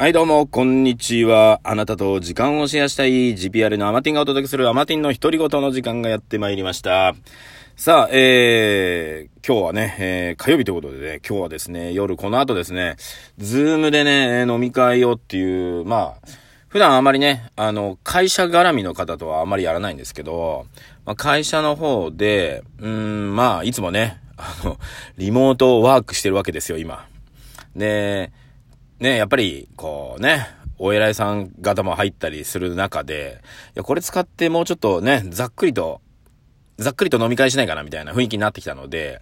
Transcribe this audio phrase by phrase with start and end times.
[0.00, 1.60] はい、どうも、こんにちは。
[1.64, 7.16] あなたと時間をシェアしたい GPR のアマティンがお届けするアマティンの独り言の時間がやってまいりました。
[7.74, 12.94] さあ、えー、今日はね、えー、火曜日ということでね、今日はですね、夜この後ですね、
[13.38, 16.28] ズームでね、飲み会をっていう、まあ、
[16.68, 20.66] 普段あまりね、あの、会社絡みの方とはあまりやらないんですけど、
[21.06, 24.78] まあ、会社の方で、うん、まあ、いつもね、あの、
[25.16, 27.04] リモートワークしてるわけですよ、今。
[27.74, 28.47] で、ね、
[29.00, 30.46] ねやっぱり、こうね、
[30.78, 33.40] お偉いさん方も入ったりする中で、
[33.74, 36.00] いや、これ使ってもうちょっとね、ざっくりと、
[36.78, 39.20] ざっくりと飲み会しないかなみたいな雰囲気になってきたので、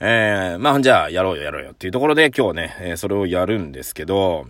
[0.00, 4.46] えー、まあ、じゃあ、やろうよ、やろうよっていうところで今日ね、えーそれをやるんですけど、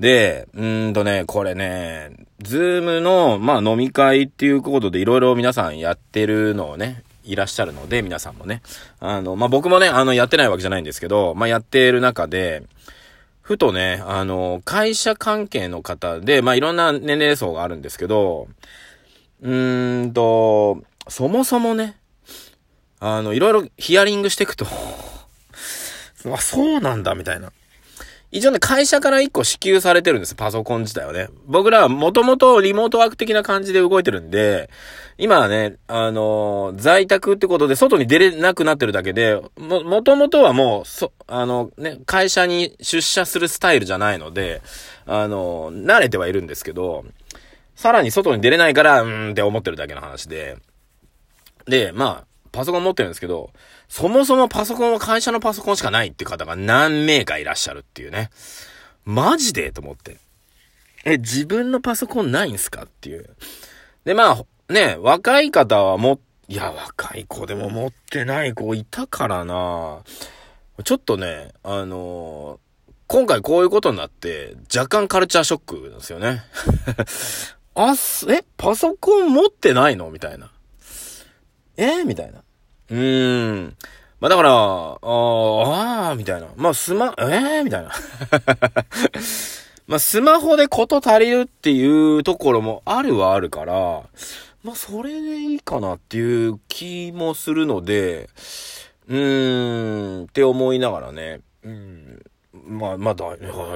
[0.00, 8.62] で、うんとね、これね、ズームの、まあ、飲み会っていうことでいろいろ皆さんやってるのをね、いらっしゃるので、皆さんもね。
[9.00, 12.62] あの、まあ、僕もね、あの、やってないわけじゃないんですけど、まあ、やってる中で、
[13.48, 18.46] ふとね、あの、会社関係の方で、まあ、いろんな年齢層があるんですけど、
[19.40, 21.96] うーんと、そもそもね、
[23.00, 24.66] あの、いろいろヒアリングしていくと、
[26.30, 27.50] あ、そうなんだ、みたいな。
[28.30, 31.28] 一応ね、会社から一個支給されてるんです、パソコン自体はね。
[31.46, 34.68] 僕らはもともとリモートワーク的な感じで動いてるんで、
[35.16, 44.60] 今はね、あのー在宅ってことで外に出れなくなってるだけで、も、もともとはもう、そ、あのね、会社に出社するスタイルじゃないので、
[45.06, 47.06] あのー慣れてはいるんですけど、
[47.76, 50.58] さらに外に出れないから、うーんって思ってるだけの話で。
[51.66, 52.27] で、まあ、
[52.58, 53.52] パソコン持ってるんですけど、
[53.88, 58.30] そもそもパソコンは会社のパソコンしかないって方が何名かいらっしゃるっていうね。
[59.04, 60.16] マジでと思って。
[61.04, 63.30] え、自分のパソコンないんすかっていう。
[64.04, 70.02] で、まあ、ね、若い方はも、いや、若い子でも持ってない子いたからな
[70.82, 72.58] ちょっとね、あのー
[73.06, 76.42] 今回こういうことになって、若干カルチャーショックなんですよね。
[77.74, 80.10] あ、す、え、パソコン持ってないの？
[80.10, 80.50] みたいな。
[81.78, 82.42] えみたいな。
[82.90, 83.76] うーん。
[84.20, 86.48] まあだから、あーあ、みたいな。
[86.56, 87.90] まあスマ、えー、みたいな。
[89.86, 94.02] まあスマホでこと足りるっていうところもあるはあるから、
[94.62, 98.28] まあそれでいいかなっていう気もするので、
[99.08, 101.40] うーん、って思いながらね。
[101.64, 102.22] うん。
[102.52, 103.24] まあ、まだ、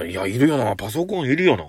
[0.05, 0.75] いや、いるよな。
[0.75, 1.63] パソコンいるよな。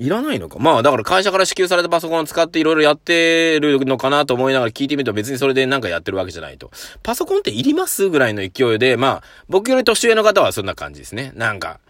[0.00, 0.58] いらないのか？
[0.58, 6.70] まあ、だから会社から支給されたパソコンを使っていろいろやってるのかなと思いながら聞いてみると別にそれでなんかやってるわけじゃないと。
[7.02, 11.32] パソコンっていりますぐらいの勢いで、まあ、僕より年上の方はそんな感じですね。
[11.36, 11.80] なんか、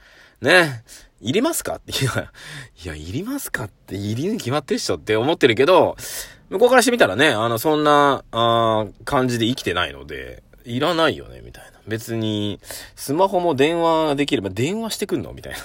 [0.41, 0.83] ね。
[1.23, 1.77] いりますか？
[1.77, 2.33] って、いや、
[2.85, 5.97] いや、いりますかって、いりに決まってるっしょって思ってるけど、
[6.49, 11.73] 向こうからしてみたらね、あの、そんな、あ感じで生きてないので、いらないよね、みたいな。
[11.87, 12.59] 別に、
[12.97, 15.35] スマホも電話できれば電話してくんの？
[15.35, 15.59] みたいな。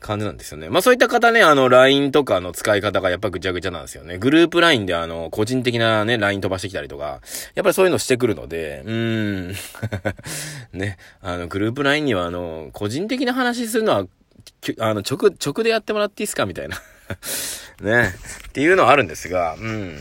[0.00, 0.68] 感じなんですよね。
[0.70, 4.18] まあそういった方ね、あの、LINE とかの使い方がやっぱぐちゃぐちゃなんですよね。
[4.18, 7.20] グループ LINE であの、個人的なね、LINE 飛ばしてきたりとか、
[7.54, 9.54] やっぱりそういうのしてくるので、うーん。
[10.72, 14.06] ね、あの、グループ LINE にはあの、個人的な話するのは、
[14.78, 16.80] あの、直、直でやってもらっていいですかみたいな。
[17.80, 18.14] ね。
[18.48, 19.98] っていうのはあるんですが、うん。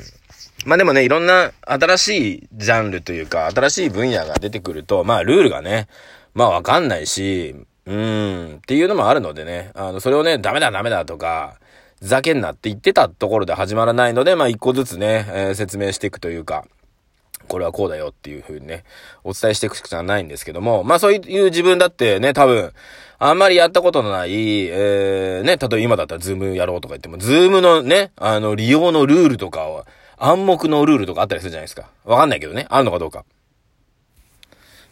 [0.65, 5.87] まあでもね、いろんな新しいジャンルというか、新しい分野が出てくると、まあルールがね、
[6.33, 7.55] まあわかんないし、
[7.85, 11.57] うーん、っていうのもあるのでね、あの、それをね、ダメだダメだとか、
[12.01, 16.65] ざけんなって言ってたところで始まらないので、まあ一個ずつね、えー説明していくというか、
[17.47, 18.83] これはこうだよっていう風にね、
[19.23, 22.71] お伝えしていくしかないんですけども、まあそういう自分だってね、多分、
[23.17, 24.31] あんまりやったことのない、
[24.67, 29.85] えー、ね、例えば今だったら Zoom やろうとか言っても、 Zoom のね、あの、利用のルールとかを、
[30.17, 31.89] 暗黙のルールとかあったりするじゃないですか。
[32.05, 33.25] わかんないけどね、あるのかどうか。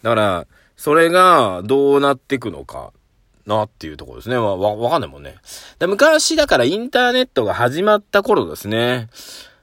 [0.02, 2.93] だから、それがどうなっていくのか
[3.47, 4.38] なっていうところですね。
[4.38, 5.35] わ、わわかんないもんね。
[5.79, 9.09] で昔だからインターネットが始まった頃ですね。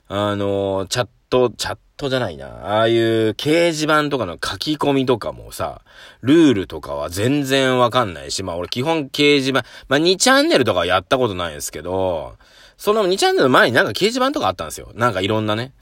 [0.09, 2.47] あの、チャット、チャットじゃないな。
[2.47, 5.83] ああいう掲示板とかの書き込みとかもさ、
[6.21, 12.37] ルールとかは全然わかんないし、まあ俺基本掲示板、まあ2チャンネルとかはやったことないんですけど、
[12.77, 14.91] その2チャンネルの前になんか掲示板とかあったんですよ。
[14.95, 15.73] なんかいろんなね。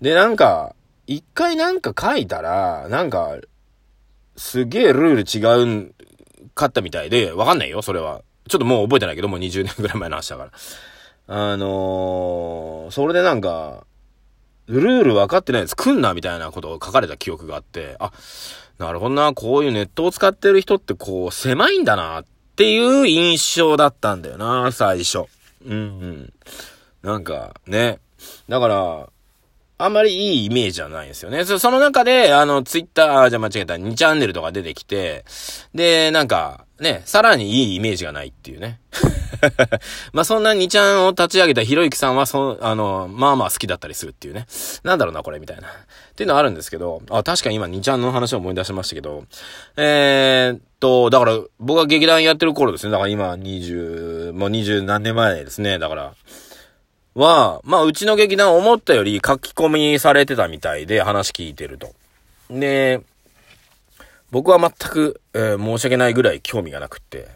[0.00, 0.74] で、なんか、
[1.06, 3.36] 一回なんか書いたら、なんか、
[4.38, 5.94] すげえルール違うん、
[6.54, 8.22] かったみたいで、わかんないよ、それは。
[8.48, 10.50] ちょっともう覚えてないけど、もう20年ぐらい前の話だから。
[11.26, 13.84] あのー、それでなんか、
[14.66, 18.12] ルール分かってないやつ来んな、みたいなことを書かれた記憶があって、あ、
[18.78, 22.24] なるほどな、こういうネットを使ってる人ってこう、狭いんだな、っ
[22.56, 25.24] ていう印象だったんだよな、最初。
[25.66, 26.32] うんうん。
[27.02, 27.98] なんか、ね。
[28.48, 29.08] だから、
[29.80, 31.44] あんまりいいイメージじゃないんですよね。
[31.44, 35.24] その中で、あの、ツイッター、じゃ間違えた、2チャンネルとか出てきて、
[35.72, 38.80] で、なんか、ね、さらにいいイメージがないっていうね。
[40.12, 44.46] まあそんな2ちゃんを立ち上げたひろゆきさんは、そ、あの、まあまあ好きだったりするっていうね。
[44.82, 45.68] なんだろうな、これ、みたいな。
[45.68, 45.70] っ
[46.16, 49.24] ていうのはあるんですけど、あ、確かに今2ちゃんの話を思い出しましたけど、
[49.76, 52.92] えー、っと、だから、僕が劇団やってる頃ですね。
[52.92, 55.78] だから今20、もう20何年前ですね。
[55.78, 56.14] だから、
[57.18, 61.92] は、まあ、うちの劇団思ったより書き込みされてたみたいで話聞いてると。
[62.48, 63.02] で、
[64.30, 67.26] 僕は全く、えー、申し訳ないぐらい興味がなくって。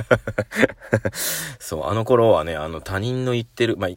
[1.58, 3.90] そう、あの頃はね、あの他人の言ってる、まあ、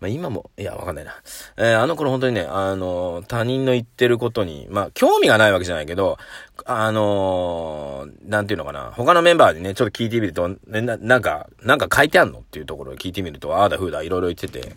[0.00, 1.14] まあ、今も、いや、わかんないな。
[1.56, 6.18] えー、あの頃本当にね、あの、他人の言ってることに、まあ、興味がないわけじゃないけど、
[6.64, 14.74] あのー、なんていうのかな、他のメンバーにね、ちょっと聞いてみると、ね、な、なんか、なんか書いてあんのっていうところを聞いてみると、ああだふうだ、いろいろ言ってて。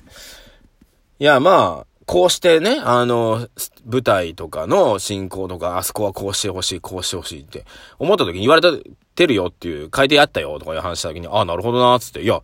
[1.19, 3.50] いや、まあ、こうしてね、あの、
[3.85, 7.65] 舞台とかの進行とか、あそこはこうしてほしい、こうしてほしいって
[8.00, 8.69] 思った時に言われた
[9.18, 12.42] てるよっていう、書いてあったよとかいう話した時に、ああ、なるほどな、つって、いや、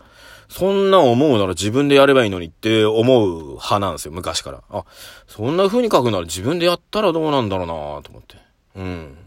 [0.50, 4.62] そんな思うなら自分でやればいいのにって思う派なんですよ、昔から。
[4.70, 4.84] あ、
[5.28, 8.36] そんな風に書くなら自分でやったらどうなんだろうなと思って。
[8.76, 9.18] うん。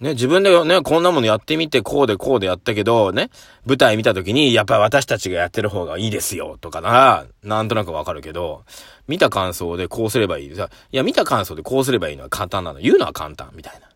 [0.00, 3.30] ね、自分でね、こんなものやってみて、こうでこうでやったけど、ね、
[3.64, 8.64] 舞台見た時に、やっぱ私たちがやってる方がいいですよ、とかなら、なんとなくわかるけど、
[9.06, 10.52] 見た感想でこうすればいい。
[10.52, 10.56] い
[10.90, 12.80] や、見た感想でこうすればいいのは簡単なの。
[12.80, 13.91] 言うのは簡単、みたいな。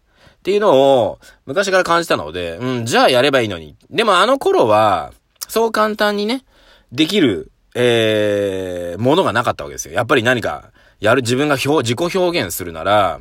[0.46, 3.74] っていうのを、昔から感じたので、うん、じゃあやればいいのに。
[3.90, 5.12] でもあの頃は、
[5.48, 6.44] そう簡単にね、
[6.92, 9.94] できる、えー、ものがなかったわけですよ。
[9.94, 10.70] やっぱり何か、
[11.00, 13.18] やる、自分が表、自己表現するなら、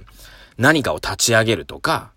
[0.59, 2.11] 何かを立ち上げるとか、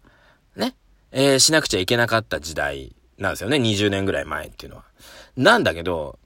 [0.56, 0.74] ね、
[1.10, 3.56] えー、しなくちゃいけなかった時代なんですよね。
[3.56, 4.84] 20年ぐらい前っていうのは。
[5.38, 6.18] なんだけど、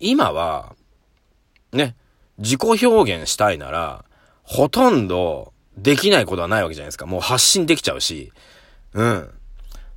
[0.00, 0.74] 今は、
[1.74, 1.94] ね、
[2.38, 4.06] 自己表現したいなら、
[4.44, 7.06] ほとんどできないことはないわけじゃないですか。
[7.06, 8.32] もう発信できちゃうし。
[8.92, 9.30] うん。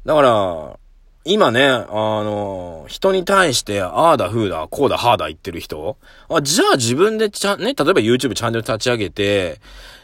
[0.06, 0.80] だから、
[1.26, 5.98] 今ね、あの、人に対して、ああだ、ふうだ、こうだ、はあだ言ってる人
[6.30, 9.60] あ、じゃあ自分でちゃん、ね、例えば YouTube チャンネル立ち上げて、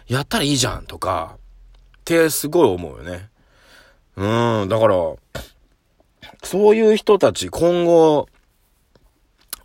[0.07, 1.37] やったらいいじゃんとか、
[1.99, 3.29] ってすごい思うよね。
[4.17, 4.95] うん、だから、
[6.43, 8.27] そういう人たち今後、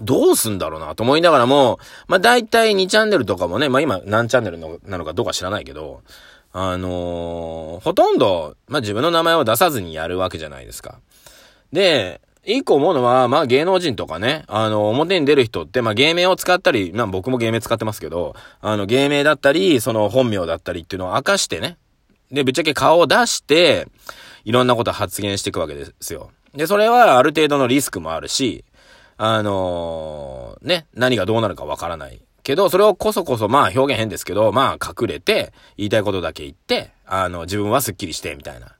[0.00, 6.02] どうすんだろうなと思いながらも、まあ大体2チャンネルとかもね、まあ今何チャンネルのなのかどうか知らないけど、
[6.52, 10.98] あのー、ほとんど、まあ自分の名前を出さずにやるわけじゃないですか。
[11.72, 21.76] で、一個思うのは、まあ芸能人とかね、あの、表に出る人って、まあ芸名を使ったり、まあ僕も芸名使ってますけど、あの芸名だったり、その本名だったりっていうのを明かしてね。
[22.30, 23.86] で、ぶっちゃけ顔を出して、
[24.44, 26.30] いろんなこと発言していくわけですよ。
[26.54, 28.64] で、それはある程度のリスクもあるし、
[29.18, 32.20] あのー、ね、何がどうなるかわからない。
[32.44, 38.76] けど、それをこそこそ、まあ表現変ですけど、まあ隠れて、言いたいことだけ言って、あの、自分はスッキリして、みたいな。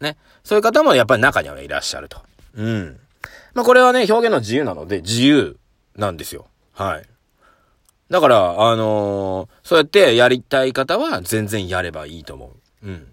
[0.00, 0.16] ね。
[0.44, 2.20] そういう方もやっぱり中にはいらっしゃると。
[2.54, 3.00] うん。
[3.54, 5.56] まあこれはね、表現の自由なので、自由
[5.96, 6.46] なんですよ。
[6.74, 7.06] はい。
[8.10, 12.52] だから、あのー、そうやってやりたい方は全然やればいいと思
[12.82, 12.88] う。
[12.88, 13.06] うん。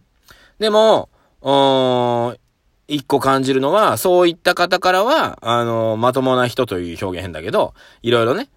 [0.59, 1.09] でも、
[1.41, 2.37] うん、
[2.87, 7.73] 一個感じるのは、そういった方からは、あの、まともな人という表現変だけど、
[8.03, 8.49] いろいろね、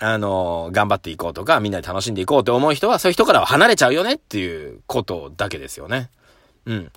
[0.00, 6.10] あの、頑張っていこうとか、みんなで楽しんでいこうって思う人は、そういう人からは離れちゃうよねっていうことだけですよね。
[6.66, 6.92] うん。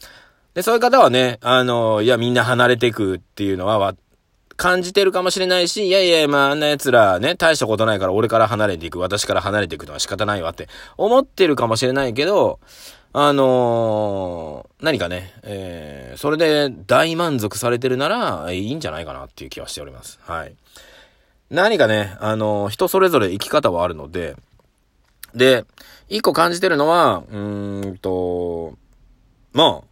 [0.54, 3.96] で、そういう方はね、あの、いや、みんな離れていくっていうのは、
[4.62, 12.60] 感じてるかもしれないし、いやいや、まあ、あんな奴らね、大したことないから俺から離れていく、私から離れていくのは仕方ないわって思ってるかもしれないけど、
[13.12, 20.20] あのー、何かね、えー、それで大満足されてるなら、いいんじゃないかなっていう気はしております。
[20.22, 20.54] はい。
[21.50, 24.36] 何かね、あのー、人それぞれ生き方はあるので、
[25.34, 25.66] で、
[26.08, 28.78] 一個感じてるのは、うーんと、
[29.54, 29.88] まあ、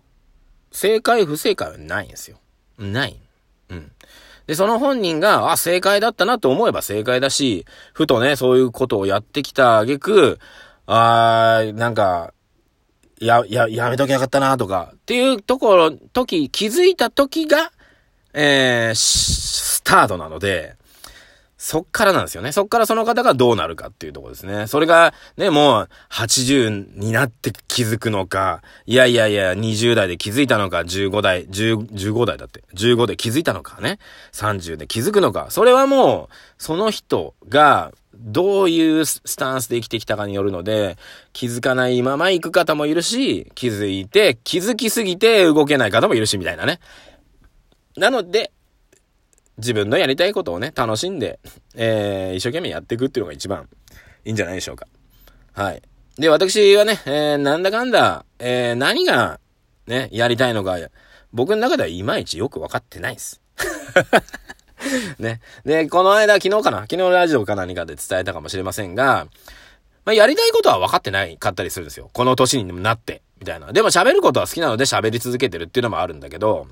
[0.71, 2.37] 正解不正解はないんですよ。
[2.77, 3.19] ない。
[3.69, 3.91] うん。
[4.47, 10.39] で、その本人が、あ、正解だったなと思えば正解だし、ふとね、そういうことをやってきた挙句、
[10.87, 12.33] あー、なんか、
[13.19, 17.71] や、や、やめときゃよかったなとか、っていうところ、時、気づいた時が、
[18.33, 20.78] えー、スタートなので、
[21.61, 22.53] そっからなんですよね。
[22.53, 24.65] そっからその方がどうなるかっていうとこですね。
[24.67, 33.99] それが、ね、もう、80になって気づくのか、いやいやいや、20代で気づいたのか、15代、10、15代だって、15で気づいたのかね、
[34.31, 40.97] 30で気づくのか、それはもう、その人が、どういうスタンスで生きてきたかによるので、
[41.33, 46.79] 気づかないまま行く方もいるし、気づいて、気づきすぎて動けない方もいるし、みたいなね。
[47.97, 48.51] なので、
[49.59, 51.39] 自分のやりたいことをね、楽しんで、
[51.75, 53.67] えー、一生懸命やっていくっていうのが一番
[54.25, 54.87] いいんじゃないでしょうか。
[55.53, 55.81] はい。
[56.17, 59.39] で、私はね、えー、なんだかんだ、えー、何が、
[59.87, 60.77] ね、やりたいのか、
[61.31, 63.41] 僕の中ではいまいちよくわかってないです。
[65.19, 65.41] ね。
[65.65, 69.27] で、この間、昨日かな昨日ラジオか何かで伝えたかもしれませんが、
[70.05, 72.09] まあ、やりたいことは分かってないかったりするんですよ。
[72.13, 73.71] この年になって、みたいな。
[73.73, 76.67] でも喋ることは好きなので喋り続けてるっていうのもあるんだけど、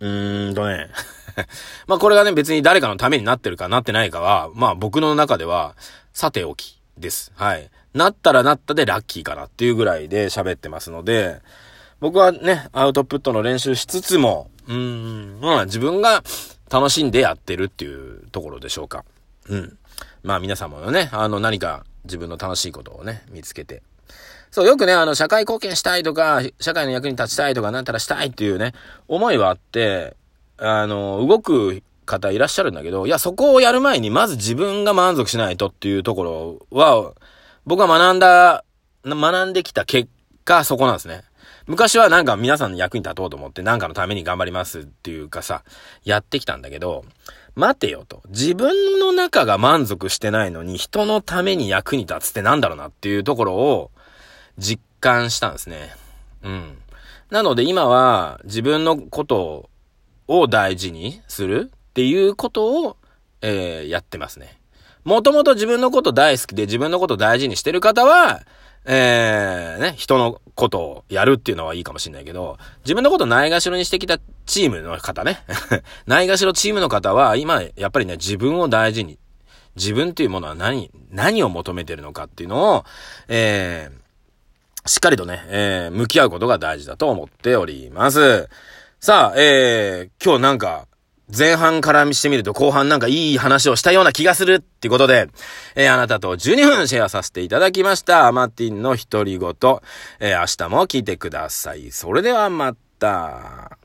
[0.00, 0.90] うーんとね。
[1.86, 5.74] まあこれがね別に誰かのためになってるかなってないかは、まあ僕の中では、
[6.12, 7.32] さておきです。
[7.34, 7.70] はい。
[7.92, 11.40] なったらなったでラッキーかなっていうぐらいで喋ってますので、
[12.00, 16.22] 僕はね、アウトプットの練習しつつも、うーん、まあ自分が
[16.70, 19.04] 楽しんでやってるっていうところでしょうか。
[19.48, 19.78] うん。
[20.22, 23.82] まあ皆様のね、あの何か自分の楽しいことをね、見つけて。
[24.50, 28.72] そう、よくね、あの、社会貢献したいとか、社会の役に立ちたいとか、なんたらしたいっていうね、
[29.08, 30.16] 思いはあって、
[30.58, 36.22] あの、動く方いらっしゃるんだけど、いや、そこをやる前に、まず自分が満足しないとっていうとこ
[36.70, 37.12] ろは、
[37.66, 38.64] 僕は学んだ、
[39.04, 40.08] 学んできた結
[40.44, 41.22] 果、そこなんですね。
[41.66, 45.62] 昔はなんか皆さんの役に立とうと思ってなんかのために頑張りますっていうかさ、
[46.04, 47.04] やってきたんだけど、
[47.54, 48.22] 待てよと。
[48.28, 53.90] 自分の中が満足してないのに人のために役に立つってなんだろうなっていうところを
[54.58, 55.94] 実感したんですね。
[56.42, 56.78] うん。
[57.30, 59.70] なので今は自分のことを
[60.28, 62.96] を大事にするっていうことを、
[63.42, 64.58] えー、やってますね。
[65.04, 68.42] もともと自分のこと大好きで自分のこと大事にしてる方は、
[68.86, 75.42] えー、ね、人のことをやるっていうのはいいかもしれないけど、自分のことないがしろにしてきたチームの方ね。
[76.06, 79.18] ないがしろチームの方は、今、やっぱりね、自分を大事に、
[79.76, 82.84] 自分っていうものは何、何を求めてるのかっていうのを、
[83.28, 88.48] えー、しっかりとね、えー、向き合うことが大事だと思っております。
[89.04, 90.88] さあ、えー、今日なんか、
[91.28, 95.28] 前半からしてみると後半なんかいい話をしたような気がするっていうことで、
[95.74, 98.26] えー、あなたと12分シェアさせていただきました。
[98.28, 99.50] アマティンの独り言。
[100.20, 101.90] えー、明日も聞いてください。
[101.90, 103.76] それではまた。